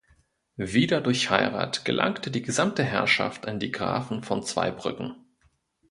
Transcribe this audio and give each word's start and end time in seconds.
Wieder 0.57 0.99
durch 0.99 1.29
Heirat 1.29 1.85
gelangte 1.85 2.31
die 2.31 2.41
gesamte 2.41 2.83
Herrschaft 2.83 3.47
an 3.47 3.59
die 3.59 3.69
Grafen 3.71 4.23
von 4.23 4.41
Zweibrücken. 4.41 5.15